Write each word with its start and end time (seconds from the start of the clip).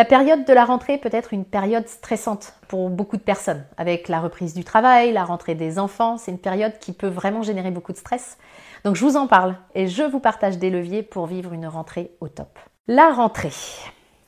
La 0.00 0.06
période 0.06 0.46
de 0.46 0.54
la 0.54 0.64
rentrée 0.64 0.96
peut 0.96 1.10
être 1.12 1.34
une 1.34 1.44
période 1.44 1.86
stressante 1.86 2.54
pour 2.68 2.88
beaucoup 2.88 3.18
de 3.18 3.22
personnes. 3.22 3.66
Avec 3.76 4.08
la 4.08 4.20
reprise 4.20 4.54
du 4.54 4.64
travail, 4.64 5.12
la 5.12 5.24
rentrée 5.24 5.54
des 5.54 5.78
enfants, 5.78 6.16
c'est 6.16 6.30
une 6.30 6.38
période 6.38 6.78
qui 6.78 6.94
peut 6.94 7.06
vraiment 7.06 7.42
générer 7.42 7.70
beaucoup 7.70 7.92
de 7.92 7.98
stress. 7.98 8.38
Donc 8.82 8.96
je 8.96 9.04
vous 9.04 9.18
en 9.18 9.26
parle 9.26 9.56
et 9.74 9.88
je 9.88 10.02
vous 10.02 10.18
partage 10.18 10.56
des 10.56 10.70
leviers 10.70 11.02
pour 11.02 11.26
vivre 11.26 11.52
une 11.52 11.66
rentrée 11.66 12.12
au 12.22 12.28
top. 12.28 12.58
La 12.88 13.10
rentrée. 13.10 13.52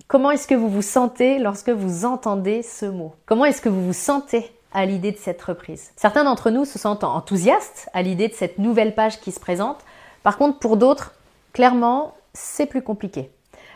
Comment 0.09 0.31
est-ce 0.31 0.47
que 0.47 0.55
vous 0.55 0.69
vous 0.69 0.83
sentez 0.83 1.39
lorsque 1.39 1.71
vous 1.71 2.05
entendez 2.05 2.62
ce 2.62 2.84
mot? 2.84 3.15
Comment 3.25 3.47
est-ce 3.47 3.62
que 3.62 3.70
vous 3.70 3.87
vous 3.87 3.95
sentez 3.95 4.55
à 4.75 4.84
l'idée 4.84 5.12
de 5.12 5.17
cette 5.17 5.41
reprise? 5.41 5.93
Certains 5.97 6.25
d'entre 6.25 6.51
nous 6.51 6.67
se 6.67 6.79
sentent 6.79 7.03
enthousiastes 7.03 7.89
à 7.95 8.03
l'idée 8.03 8.29
de 8.29 8.34
cette 8.34 8.59
nouvelle 8.59 8.95
page 8.95 9.23
qui 9.23 9.33
se 9.33 9.41
présente. 9.41 9.79
Par 10.23 10.37
contre, 10.37 10.59
pour 10.59 10.77
d'autres, 10.77 11.15
clairement, 11.55 12.12
c'est 12.34 12.67
plus 12.67 12.83
compliqué. 12.83 13.31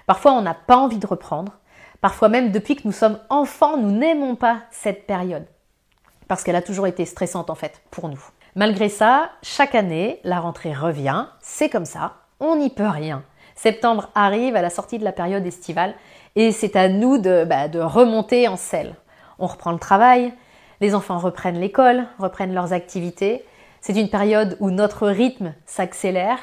Parfois, 0.07 0.33
on 0.35 0.43
n'a 0.43 0.53
pas 0.53 0.77
envie 0.77 0.99
de 0.99 1.07
reprendre. 1.07 1.53
Parfois 2.01 2.29
même, 2.29 2.53
depuis 2.53 2.77
que 2.77 2.83
nous 2.85 2.93
sommes 2.93 3.19
enfants, 3.31 3.77
nous 3.77 3.91
n'aimons 3.91 4.37
pas 4.37 4.61
cette 4.71 5.07
période. 5.07 5.47
Parce 6.29 6.43
qu'elle 6.43 6.57
a 6.57 6.63
toujours 6.63 6.87
été 6.87 7.05
stressante 7.05 7.51
en 7.51 7.55
fait 7.55 7.81
pour 7.91 8.09
nous. 8.09 8.23
Malgré 8.55 8.89
ça, 8.89 9.31
chaque 9.43 9.75
année, 9.75 10.21
la 10.25 10.41
rentrée 10.41 10.73
revient, 10.73 11.27
c'est 11.41 11.69
comme 11.69 11.85
ça, 11.85 12.15
on 12.41 12.57
n'y 12.57 12.71
peut 12.71 12.89
rien. 12.89 13.23
Septembre 13.55 14.11
arrive 14.15 14.57
à 14.57 14.63
la 14.63 14.71
sortie 14.71 14.99
de 14.99 15.05
la 15.05 15.13
période 15.13 15.47
estivale 15.47 15.95
et 16.37 16.53
c'est 16.53 16.77
à 16.77 16.89
nous 16.89 17.19
de, 17.19 17.45
bah, 17.45 17.67
remonter 17.75 18.49
en 18.49 18.57
selle. 18.57 18.95
On 19.39 19.47
reprend 19.47 19.73
le 19.73 19.79
travail, 19.79 20.33
les 20.81 20.95
enfants 20.95 21.19
reprennent 21.19 21.61
l'école, 21.61 22.07
reprennent 22.19 22.55
leurs 22.55 22.73
activités. 22.73 23.45
C'est 23.81 23.99
une 23.99 24.11
période 24.11 24.57
où 24.61 24.71
notre 24.71 25.09
rythme 25.09 25.55
s'accélère 25.65 26.39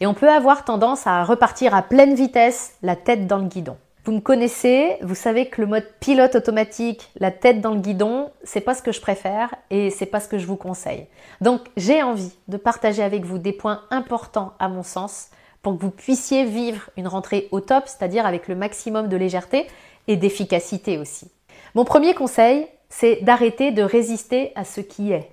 et 0.00 0.06
on 0.06 0.14
peut 0.14 0.30
avoir 0.30 0.64
tendance 0.64 1.06
à 1.06 1.24
repartir 1.24 1.74
à 1.74 1.82
pleine 1.82 2.14
vitesse, 2.14 2.76
la 2.82 2.96
tête 2.96 3.26
dans 3.26 3.38
le 3.38 3.48
guidon. 3.48 3.76
Vous 4.08 4.14
me 4.14 4.20
connaissez, 4.20 4.96
vous 5.02 5.14
savez 5.14 5.50
que 5.50 5.60
le 5.60 5.66
mode 5.66 5.86
pilote 6.00 6.34
automatique, 6.34 7.10
la 7.20 7.30
tête 7.30 7.60
dans 7.60 7.74
le 7.74 7.80
guidon, 7.80 8.30
c'est 8.42 8.62
pas 8.62 8.72
ce 8.72 8.80
que 8.80 8.90
je 8.90 9.02
préfère 9.02 9.54
et 9.68 9.90
c'est 9.90 10.06
pas 10.06 10.18
ce 10.18 10.28
que 10.28 10.38
je 10.38 10.46
vous 10.46 10.56
conseille. 10.56 11.06
Donc, 11.42 11.60
j'ai 11.76 12.02
envie 12.02 12.32
de 12.48 12.56
partager 12.56 13.02
avec 13.02 13.26
vous 13.26 13.36
des 13.36 13.52
points 13.52 13.82
importants 13.90 14.54
à 14.60 14.70
mon 14.70 14.82
sens 14.82 15.28
pour 15.60 15.76
que 15.76 15.82
vous 15.82 15.90
puissiez 15.90 16.46
vivre 16.46 16.88
une 16.96 17.06
rentrée 17.06 17.48
au 17.50 17.60
top, 17.60 17.84
c'est-à-dire 17.84 18.24
avec 18.24 18.48
le 18.48 18.54
maximum 18.54 19.08
de 19.08 19.16
légèreté 19.18 19.66
et 20.06 20.16
d'efficacité 20.16 20.96
aussi. 20.96 21.30
Mon 21.74 21.84
premier 21.84 22.14
conseil, 22.14 22.66
c'est 22.88 23.16
d'arrêter 23.20 23.72
de 23.72 23.82
résister 23.82 24.52
à 24.54 24.64
ce 24.64 24.80
qui 24.80 25.12
est. 25.12 25.28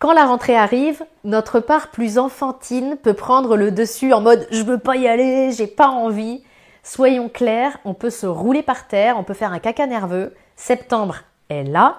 Quand 0.00 0.12
la 0.12 0.26
rentrée 0.26 0.54
arrive, 0.54 1.02
notre 1.24 1.60
part 1.60 1.90
plus 1.90 2.18
enfantine 2.18 2.98
peut 3.02 3.14
prendre 3.14 3.56
le 3.56 3.70
dessus 3.70 4.12
en 4.12 4.20
mode 4.20 4.46
je 4.50 4.64
veux 4.64 4.80
pas 4.80 4.96
y 4.96 5.08
aller, 5.08 5.50
j'ai 5.52 5.66
pas 5.66 5.88
envie. 5.88 6.42
Soyons 6.86 7.28
clairs, 7.28 7.76
on 7.84 7.94
peut 7.94 8.10
se 8.10 8.26
rouler 8.26 8.62
par 8.62 8.86
terre, 8.86 9.18
on 9.18 9.24
peut 9.24 9.34
faire 9.34 9.52
un 9.52 9.58
caca 9.58 9.88
nerveux. 9.88 10.32
Septembre 10.54 11.16
est 11.48 11.64
là 11.64 11.96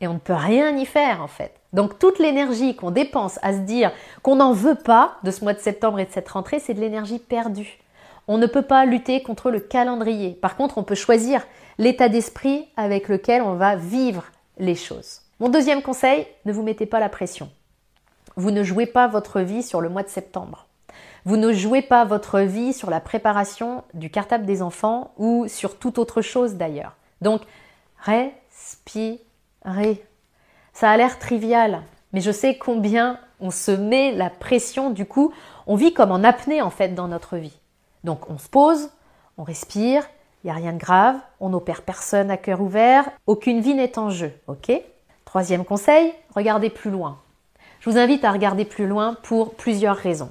et 0.00 0.06
on 0.06 0.14
ne 0.14 0.18
peut 0.20 0.32
rien 0.32 0.76
y 0.76 0.86
faire 0.86 1.20
en 1.20 1.26
fait. 1.26 1.52
Donc 1.72 1.98
toute 1.98 2.20
l'énergie 2.20 2.76
qu'on 2.76 2.92
dépense 2.92 3.40
à 3.42 3.52
se 3.52 3.58
dire 3.58 3.90
qu'on 4.22 4.36
n'en 4.36 4.52
veut 4.52 4.76
pas 4.76 5.16
de 5.24 5.32
ce 5.32 5.42
mois 5.42 5.52
de 5.52 5.58
septembre 5.58 5.98
et 5.98 6.04
de 6.04 6.12
cette 6.12 6.28
rentrée, 6.28 6.60
c'est 6.60 6.74
de 6.74 6.80
l'énergie 6.80 7.18
perdue. 7.18 7.80
On 8.28 8.38
ne 8.38 8.46
peut 8.46 8.62
pas 8.62 8.84
lutter 8.84 9.20
contre 9.20 9.50
le 9.50 9.58
calendrier. 9.58 10.30
Par 10.30 10.54
contre, 10.54 10.78
on 10.78 10.84
peut 10.84 10.94
choisir 10.94 11.44
l'état 11.78 12.08
d'esprit 12.08 12.68
avec 12.76 13.08
lequel 13.08 13.42
on 13.42 13.54
va 13.54 13.74
vivre 13.74 14.26
les 14.58 14.76
choses. 14.76 15.22
Mon 15.40 15.48
deuxième 15.48 15.82
conseil, 15.82 16.24
ne 16.44 16.52
vous 16.52 16.62
mettez 16.62 16.86
pas 16.86 17.00
la 17.00 17.08
pression. 17.08 17.50
Vous 18.36 18.52
ne 18.52 18.62
jouez 18.62 18.86
pas 18.86 19.08
votre 19.08 19.40
vie 19.40 19.64
sur 19.64 19.80
le 19.80 19.88
mois 19.88 20.04
de 20.04 20.08
septembre. 20.08 20.68
Vous 21.24 21.36
ne 21.36 21.52
jouez 21.52 21.82
pas 21.82 22.04
votre 22.04 22.40
vie 22.40 22.72
sur 22.72 22.90
la 22.90 23.00
préparation 23.00 23.84
du 23.94 24.10
cartable 24.10 24.46
des 24.46 24.62
enfants 24.62 25.12
ou 25.18 25.48
sur 25.48 25.78
toute 25.78 25.98
autre 25.98 26.22
chose 26.22 26.54
d'ailleurs. 26.54 26.96
Donc, 27.20 27.42
respirez. 27.98 29.20
Ça 30.72 30.90
a 30.90 30.96
l'air 30.96 31.18
trivial, 31.18 31.82
mais 32.12 32.20
je 32.20 32.30
sais 32.30 32.56
combien 32.56 33.18
on 33.40 33.50
se 33.50 33.70
met 33.70 34.12
la 34.12 34.30
pression 34.30 34.90
du 34.90 35.06
coup. 35.06 35.32
On 35.66 35.76
vit 35.76 35.92
comme 35.92 36.12
en 36.12 36.24
apnée 36.24 36.62
en 36.62 36.70
fait 36.70 36.94
dans 36.94 37.08
notre 37.08 37.36
vie. 37.36 37.58
Donc 38.04 38.30
on 38.30 38.38
se 38.38 38.48
pose, 38.48 38.90
on 39.36 39.42
respire, 39.42 40.04
il 40.42 40.46
n'y 40.46 40.50
a 40.50 40.54
rien 40.54 40.72
de 40.72 40.78
grave, 40.78 41.16
on 41.38 41.50
n'opère 41.50 41.82
personne 41.82 42.30
à 42.30 42.36
cœur 42.38 42.60
ouvert, 42.62 43.10
aucune 43.26 43.60
vie 43.60 43.74
n'est 43.74 43.98
en 43.98 44.08
jeu, 44.08 44.32
ok? 44.46 44.72
Troisième 45.26 45.64
conseil, 45.64 46.12
regardez 46.34 46.70
plus 46.70 46.90
loin. 46.90 47.18
Je 47.80 47.90
vous 47.90 47.98
invite 47.98 48.24
à 48.24 48.32
regarder 48.32 48.64
plus 48.64 48.86
loin 48.86 49.16
pour 49.22 49.54
plusieurs 49.54 49.96
raisons. 49.96 50.30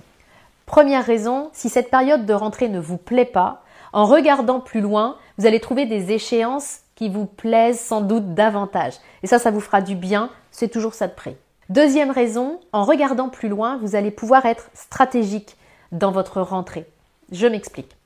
Première 0.70 1.04
raison, 1.04 1.50
si 1.52 1.68
cette 1.68 1.90
période 1.90 2.28
de 2.28 2.34
rentrée 2.34 2.70
ne 2.70 2.80
vous 2.80 2.98
plaît 2.98 3.26
pas, 3.26 3.64
en 3.92 4.06
regardant 4.06 4.60
plus 4.60 4.82
loin, 4.82 5.18
vous 5.40 5.48
allez 5.48 5.60
trouver 5.60 5.88
des 5.88 6.12
échéances 6.12 6.82
qui 6.94 7.10
vous 7.10 7.26
plaisent 7.26 7.80
sans 7.80 8.02
doute 8.02 8.36
davantage. 8.36 8.94
Et 9.24 9.28
ça, 9.28 9.40
ça 9.40 9.50
vous 9.50 9.62
fera 9.62 9.82
du 9.82 9.96
bien, 9.96 10.30
c'est 10.52 10.68
toujours 10.68 10.94
ça 10.94 11.08
de 11.08 11.16
prix. 11.16 11.36
Deuxième 11.70 12.12
raison, 12.12 12.60
en 12.72 12.84
regardant 12.84 13.30
plus 13.30 13.50
loin, 13.50 13.80
vous 13.82 13.96
allez 13.96 14.12
pouvoir 14.12 14.46
être 14.46 14.70
stratégique 14.76 15.58
dans 15.92 16.12
votre 16.12 16.40
rentrée. 16.40 16.86
Je 17.32 17.48
m'explique. 17.48 17.98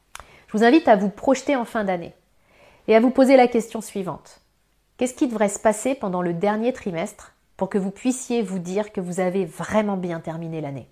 Je 0.48 0.58
vous 0.58 0.64
invite 0.64 0.88
à 0.88 0.96
vous 0.96 1.10
projeter 1.10 1.58
en 1.58 1.66
fin 1.66 1.84
d'année 1.84 2.14
et 2.88 2.96
à 2.96 3.02
vous 3.02 3.12
poser 3.12 3.36
la 3.36 3.50
question 3.50 3.82
suivante. 3.82 4.40
Qu'est-ce 4.96 5.16
qui 5.16 5.28
devrait 5.28 5.50
se 5.50 5.60
passer 5.60 5.96
pendant 5.96 6.22
le 6.22 6.32
dernier 6.32 6.72
trimestre 6.72 7.34
pour 7.58 7.68
que 7.68 7.78
vous 7.78 7.92
puissiez 7.92 8.42
vous 8.42 8.60
dire 8.60 8.94
que 8.94 9.02
vous 9.02 9.20
avez 9.20 9.44
vraiment 9.44 9.98
bien 9.98 10.22
terminé 10.22 10.62
l'année? 10.62 10.88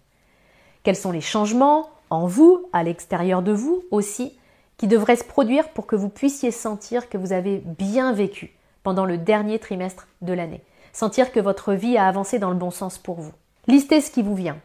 Quels 0.84 0.96
sont 0.96 1.12
les 1.12 1.22
changements 1.22 1.90
en 2.10 2.28
vous, 2.28 2.68
à 2.74 2.84
l'extérieur 2.84 3.42
de 3.42 3.52
vous 3.52 3.84
aussi, 3.92 4.38
qui 4.78 4.88
devraient 4.88 5.16
se 5.16 5.24
produire 5.24 5.70
pour 5.70 5.86
que 5.86 5.96
vous 5.96 6.10
puissiez 6.10 6.52
sentir 6.52 7.10
que 7.10 7.18
vous 7.18 7.34
avez 7.34 7.62
bien 7.66 8.14
vécu 8.14 8.56
pendant 8.84 9.06
le 9.06 9.18
dernier 9.18 9.60
trimestre 9.60 10.08
de 10.22 10.34
l'année? 10.34 10.62
Sentir 10.94 11.32
que 11.32 11.40
votre 11.40 11.74
vie 11.74 11.98
a 11.98 12.08
avancé 12.08 12.40
dans 12.40 12.50
le 12.50 12.56
bon 12.56 12.72
sens 12.72 12.98
pour 12.98 13.22
vous? 13.22 13.32
Listez 13.68 14.02
ce 14.02 14.12
qui 14.12 14.24
vous 14.24 14.36
vient. 14.36 14.58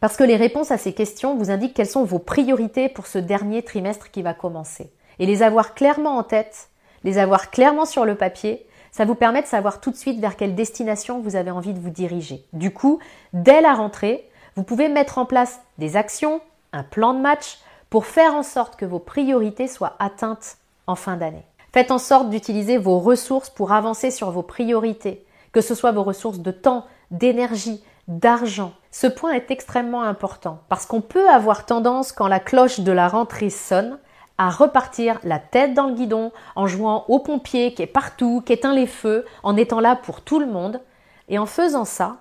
Parce 0.00 0.16
que 0.16 0.24
les 0.24 0.36
réponses 0.36 0.70
à 0.70 0.78
ces 0.78 0.92
questions 0.92 1.36
vous 1.36 1.50
indiquent 1.50 1.74
quelles 1.74 1.86
sont 1.86 2.04
vos 2.04 2.18
priorités 2.18 2.88
pour 2.88 3.06
ce 3.06 3.18
dernier 3.18 3.62
trimestre 3.62 4.10
qui 4.10 4.22
va 4.22 4.34
commencer. 4.34 4.92
Et 5.18 5.26
les 5.26 5.42
avoir 5.42 5.74
clairement 5.74 6.16
en 6.16 6.22
tête, 6.22 6.70
les 7.04 7.18
avoir 7.18 7.50
clairement 7.50 7.84
sur 7.84 8.04
le 8.04 8.14
papier, 8.14 8.66
ça 8.92 9.04
vous 9.04 9.14
permet 9.14 9.42
de 9.42 9.46
savoir 9.46 9.80
tout 9.80 9.90
de 9.90 9.96
suite 9.96 10.20
vers 10.20 10.36
quelle 10.36 10.54
destination 10.54 11.20
vous 11.20 11.36
avez 11.36 11.50
envie 11.50 11.74
de 11.74 11.78
vous 11.80 11.90
diriger. 11.90 12.44
Du 12.52 12.72
coup, 12.72 12.98
dès 13.32 13.60
la 13.60 13.74
rentrée, 13.74 14.29
vous 14.56 14.62
pouvez 14.62 14.88
mettre 14.88 15.18
en 15.18 15.26
place 15.26 15.60
des 15.78 15.96
actions, 15.96 16.40
un 16.72 16.82
plan 16.82 17.14
de 17.14 17.20
match 17.20 17.58
pour 17.88 18.06
faire 18.06 18.34
en 18.34 18.42
sorte 18.42 18.76
que 18.76 18.84
vos 18.84 18.98
priorités 18.98 19.68
soient 19.68 19.96
atteintes 19.98 20.56
en 20.86 20.94
fin 20.94 21.16
d'année. 21.16 21.44
Faites 21.72 21.90
en 21.90 21.98
sorte 21.98 22.30
d'utiliser 22.30 22.78
vos 22.78 22.98
ressources 22.98 23.50
pour 23.50 23.72
avancer 23.72 24.10
sur 24.10 24.30
vos 24.30 24.42
priorités, 24.42 25.24
que 25.52 25.60
ce 25.60 25.74
soit 25.74 25.92
vos 25.92 26.02
ressources 26.02 26.40
de 26.40 26.50
temps, 26.50 26.86
d'énergie, 27.10 27.82
d'argent. 28.08 28.72
Ce 28.90 29.06
point 29.06 29.32
est 29.32 29.50
extrêmement 29.50 30.02
important 30.02 30.58
parce 30.68 30.86
qu'on 30.86 31.00
peut 31.00 31.28
avoir 31.28 31.66
tendance, 31.66 32.12
quand 32.12 32.26
la 32.26 32.40
cloche 32.40 32.80
de 32.80 32.92
la 32.92 33.08
rentrée 33.08 33.50
sonne, 33.50 33.98
à 34.36 34.50
repartir 34.50 35.20
la 35.22 35.38
tête 35.38 35.74
dans 35.74 35.86
le 35.86 35.94
guidon 35.94 36.32
en 36.56 36.66
jouant 36.66 37.04
au 37.08 37.18
pompier 37.18 37.74
qui 37.74 37.82
est 37.82 37.86
partout, 37.86 38.42
qui 38.44 38.54
éteint 38.54 38.74
les 38.74 38.86
feux, 38.86 39.24
en 39.42 39.56
étant 39.56 39.80
là 39.80 39.96
pour 39.96 40.22
tout 40.22 40.40
le 40.40 40.46
monde. 40.46 40.80
Et 41.28 41.38
en 41.38 41.46
faisant 41.46 41.84
ça, 41.84 42.16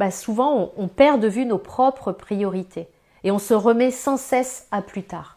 bah, 0.00 0.10
souvent 0.10 0.72
on, 0.78 0.88
perd 0.88 1.20
de 1.20 1.28
vue 1.28 1.44
nos 1.44 1.58
propres 1.58 2.12
priorités 2.12 2.88
et 3.22 3.30
on 3.30 3.38
se 3.38 3.52
remet 3.52 3.90
sans 3.90 4.16
cesse 4.16 4.66
à 4.70 4.80
plus 4.80 5.02
tard. 5.02 5.36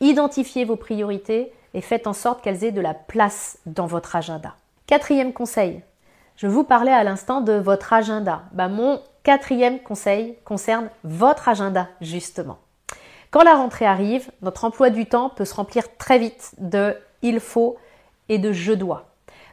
Identifiez 0.00 0.64
vos 0.64 0.74
priorités 0.74 1.52
et 1.72 1.80
faites 1.80 2.08
en 2.08 2.12
sorte 2.12 2.42
qu'elles 2.42 2.64
aient 2.64 2.72
de 2.72 2.80
la 2.80 2.94
place 2.94 3.58
dans 3.64 3.86
votre 3.86 4.16
agenda. 4.16 4.56
Quatrième 4.88 5.32
conseil, 5.32 5.82
je 6.34 6.48
vous 6.48 6.64
parlais 6.64 6.90
à 6.90 7.04
l'instant 7.04 7.40
de 7.40 7.52
votre 7.52 7.92
agenda. 7.92 8.42
Bah, 8.50 8.66
mon 8.66 9.00
quatrième 9.22 9.78
conseil 9.78 10.36
concerne 10.44 10.90
votre 11.04 11.48
agenda 11.48 11.86
justement. 12.00 12.58
Quand 13.30 13.44
la 13.44 13.54
rentrée 13.54 13.86
arrive, 13.86 14.32
notre 14.42 14.64
emploi 14.64 14.90
du 14.90 15.06
temps 15.06 15.30
peut 15.30 15.44
se 15.44 15.54
remplir 15.54 15.96
très 15.96 16.18
vite 16.18 16.54
de 16.58 16.96
il 17.22 17.38
faut 17.38 17.76
et 18.28 18.38
de 18.38 18.50
je 18.50 18.72
dois. 18.72 19.06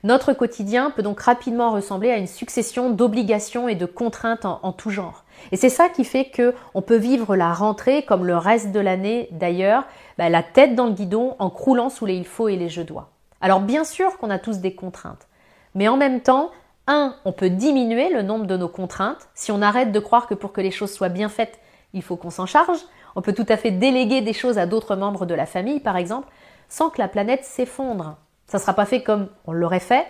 Notre 0.03 0.33
quotidien 0.33 0.91
peut 0.91 1.01
donc 1.01 1.21
rapidement 1.21 1.71
ressembler 1.71 2.11
à 2.11 2.17
une 2.17 2.27
succession 2.27 2.89
d'obligations 2.89 3.69
et 3.69 3.75
de 3.75 3.85
contraintes 3.85 4.45
en, 4.45 4.73
tout 4.73 4.89
genre. 4.89 5.23
Et 5.53 5.57
c'est 5.57 5.69
ça 5.69 5.87
qui 5.87 6.03
fait 6.03 6.25
que 6.25 6.53
on 6.73 6.81
peut 6.81 6.97
vivre 6.97 7.37
la 7.37 7.53
rentrée 7.53 8.03
comme 8.03 8.25
le 8.25 8.35
reste 8.35 8.71
de 8.71 8.81
l'année 8.81 9.29
d'ailleurs, 9.31 9.85
bah, 10.17 10.27
la 10.27 10.43
tête 10.43 10.75
dans 10.75 10.87
le 10.87 10.91
guidon 10.91 11.35
en 11.39 11.49
croulant 11.49 11.89
sous 11.89 12.05
les 12.05 12.15
il 12.15 12.25
faut 12.25 12.49
et 12.49 12.57
les 12.57 12.67
je 12.67 12.81
dois. 12.81 13.11
Alors 13.39 13.61
bien 13.61 13.85
sûr 13.85 14.17
qu'on 14.17 14.29
a 14.29 14.39
tous 14.39 14.57
des 14.57 14.75
contraintes, 14.75 15.27
mais 15.73 15.87
en 15.87 15.97
même 15.97 16.21
temps, 16.21 16.51
Un, 16.85 17.15
on 17.23 17.31
peut 17.31 17.49
diminuer 17.49 18.09
le 18.09 18.23
nombre 18.23 18.45
de 18.45 18.57
nos 18.57 18.67
contraintes. 18.67 19.29
Si 19.35 19.53
on 19.53 19.61
arrête 19.61 19.93
de 19.93 19.99
croire 19.99 20.27
que 20.27 20.33
pour 20.33 20.51
que 20.51 20.59
les 20.59 20.71
choses 20.71 20.91
soient 20.91 21.07
bien 21.07 21.29
faites, 21.29 21.59
il 21.93 22.01
faut 22.01 22.17
qu'on 22.17 22.29
s'en 22.29 22.45
charge. 22.45 22.79
On 23.15 23.21
peut 23.21 23.31
tout 23.31 23.45
à 23.47 23.55
fait 23.55 23.71
déléguer 23.71 24.19
des 24.19 24.33
choses 24.33 24.57
à 24.57 24.65
d'autres 24.65 24.97
membres 24.97 25.25
de 25.25 25.33
la 25.33 25.45
famille, 25.45 25.79
par 25.79 25.95
exemple, 25.95 26.27
sans 26.67 26.89
que 26.89 26.99
la 26.99 27.07
planète 27.07 27.45
s'effondre. 27.45 28.17
Ça 28.53 28.59
ne 28.59 28.61
sera 28.61 28.75
pas 28.75 28.85
fait 28.85 29.01
comme 29.01 29.29
on 29.47 29.51
l'aurait 29.51 29.79
fait, 29.79 30.05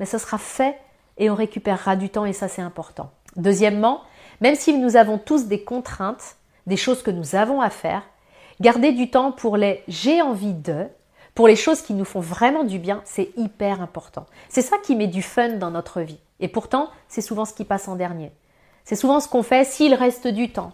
mais 0.00 0.04
ça 0.04 0.18
sera 0.18 0.36
fait 0.36 0.76
et 1.16 1.30
on 1.30 1.36
récupérera 1.36 1.94
du 1.94 2.08
temps 2.08 2.24
et 2.24 2.32
ça 2.32 2.48
c'est 2.48 2.60
important. 2.60 3.12
Deuxièmement, 3.36 4.00
même 4.40 4.56
si 4.56 4.76
nous 4.76 4.96
avons 4.96 5.16
tous 5.16 5.46
des 5.46 5.62
contraintes, 5.62 6.34
des 6.66 6.76
choses 6.76 7.04
que 7.04 7.12
nous 7.12 7.36
avons 7.36 7.60
à 7.60 7.70
faire, 7.70 8.02
garder 8.60 8.90
du 8.90 9.12
temps 9.12 9.30
pour 9.30 9.56
les 9.56 9.84
j'ai 9.86 10.20
envie 10.22 10.54
de, 10.54 10.88
pour 11.36 11.46
les 11.46 11.54
choses 11.54 11.82
qui 11.82 11.94
nous 11.94 12.04
font 12.04 12.18
vraiment 12.18 12.64
du 12.64 12.80
bien, 12.80 13.00
c'est 13.04 13.30
hyper 13.36 13.80
important. 13.80 14.26
C'est 14.48 14.62
ça 14.62 14.78
qui 14.78 14.96
met 14.96 15.06
du 15.06 15.22
fun 15.22 15.50
dans 15.50 15.70
notre 15.70 16.00
vie. 16.00 16.18
Et 16.40 16.48
pourtant, 16.48 16.90
c'est 17.06 17.20
souvent 17.20 17.44
ce 17.44 17.54
qui 17.54 17.64
passe 17.64 17.86
en 17.86 17.94
dernier. 17.94 18.32
C'est 18.82 18.96
souvent 18.96 19.20
ce 19.20 19.28
qu'on 19.28 19.44
fait 19.44 19.64
s'il 19.64 19.94
reste 19.94 20.26
du 20.26 20.50
temps. 20.50 20.72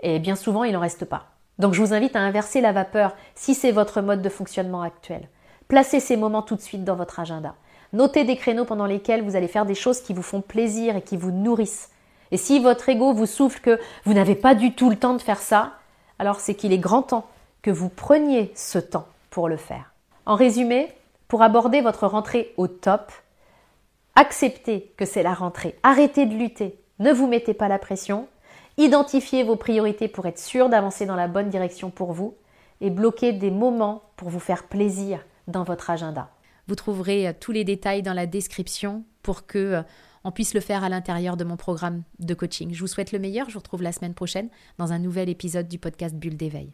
Et 0.00 0.20
bien 0.20 0.36
souvent, 0.36 0.64
il 0.64 0.72
n'en 0.72 0.80
reste 0.80 1.04
pas. 1.04 1.26
Donc 1.58 1.74
je 1.74 1.82
vous 1.82 1.92
invite 1.92 2.16
à 2.16 2.20
inverser 2.20 2.62
la 2.62 2.72
vapeur 2.72 3.14
si 3.34 3.54
c'est 3.54 3.72
votre 3.72 4.00
mode 4.00 4.22
de 4.22 4.30
fonctionnement 4.30 4.80
actuel. 4.80 5.28
Placez 5.68 6.00
ces 6.00 6.16
moments 6.16 6.42
tout 6.42 6.54
de 6.54 6.60
suite 6.60 6.84
dans 6.84 6.94
votre 6.94 7.18
agenda. 7.18 7.54
Notez 7.92 8.24
des 8.24 8.36
créneaux 8.36 8.64
pendant 8.64 8.86
lesquels 8.86 9.22
vous 9.22 9.36
allez 9.36 9.48
faire 9.48 9.66
des 9.66 9.74
choses 9.74 10.00
qui 10.00 10.14
vous 10.14 10.22
font 10.22 10.40
plaisir 10.40 10.96
et 10.96 11.02
qui 11.02 11.16
vous 11.16 11.32
nourrissent. 11.32 11.90
Et 12.30 12.36
si 12.36 12.60
votre 12.60 12.88
ego 12.88 13.12
vous 13.12 13.26
souffle 13.26 13.60
que 13.60 13.80
vous 14.04 14.14
n'avez 14.14 14.34
pas 14.34 14.54
du 14.54 14.74
tout 14.74 14.90
le 14.90 14.96
temps 14.96 15.14
de 15.14 15.22
faire 15.22 15.40
ça, 15.40 15.72
alors 16.18 16.40
c'est 16.40 16.54
qu'il 16.54 16.72
est 16.72 16.78
grand 16.78 17.02
temps 17.02 17.26
que 17.62 17.70
vous 17.70 17.88
preniez 17.88 18.52
ce 18.54 18.78
temps 18.78 19.06
pour 19.30 19.48
le 19.48 19.56
faire. 19.56 19.92
En 20.24 20.34
résumé, 20.34 20.88
pour 21.28 21.42
aborder 21.42 21.80
votre 21.80 22.06
rentrée 22.06 22.52
au 22.56 22.68
top, 22.68 23.12
acceptez 24.14 24.92
que 24.96 25.04
c'est 25.04 25.22
la 25.22 25.34
rentrée, 25.34 25.76
arrêtez 25.82 26.26
de 26.26 26.34
lutter, 26.34 26.78
ne 26.98 27.12
vous 27.12 27.26
mettez 27.26 27.54
pas 27.54 27.68
la 27.68 27.78
pression, 27.78 28.28
identifiez 28.76 29.42
vos 29.42 29.56
priorités 29.56 30.08
pour 30.08 30.26
être 30.26 30.38
sûr 30.38 30.68
d'avancer 30.68 31.06
dans 31.06 31.16
la 31.16 31.28
bonne 31.28 31.50
direction 31.50 31.90
pour 31.90 32.12
vous 32.12 32.34
et 32.80 32.90
bloquez 32.90 33.32
des 33.32 33.50
moments 33.50 34.02
pour 34.16 34.28
vous 34.28 34.40
faire 34.40 34.64
plaisir 34.64 35.24
dans 35.48 35.64
votre 35.64 35.90
agenda. 35.90 36.30
Vous 36.68 36.74
trouverez 36.74 37.28
euh, 37.28 37.32
tous 37.38 37.52
les 37.52 37.64
détails 37.64 38.02
dans 38.02 38.14
la 38.14 38.26
description 38.26 39.04
pour 39.22 39.46
que 39.46 39.58
euh, 39.58 39.82
on 40.24 40.32
puisse 40.32 40.54
le 40.54 40.60
faire 40.60 40.82
à 40.82 40.88
l'intérieur 40.88 41.36
de 41.36 41.44
mon 41.44 41.56
programme 41.56 42.02
de 42.18 42.34
coaching. 42.34 42.74
Je 42.74 42.80
vous 42.80 42.88
souhaite 42.88 43.12
le 43.12 43.20
meilleur. 43.20 43.48
Je 43.48 43.54
vous 43.54 43.60
retrouve 43.60 43.82
la 43.82 43.92
semaine 43.92 44.14
prochaine 44.14 44.48
dans 44.78 44.92
un 44.92 44.98
nouvel 44.98 45.28
épisode 45.28 45.68
du 45.68 45.78
podcast 45.78 46.16
Bulle 46.16 46.36
d'éveil. 46.36 46.72